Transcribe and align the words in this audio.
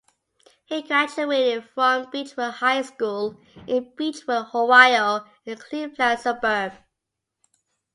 He 0.65 0.81
graduated 0.81 1.63
from 1.63 2.07
Beachwood 2.09 2.53
High 2.53 2.81
School 2.81 3.39
in 3.67 3.91
Beachwood, 3.95 4.51
Ohio, 4.51 5.27
a 5.45 5.55
Cleveland 5.55 6.19
suburb. 6.19 6.73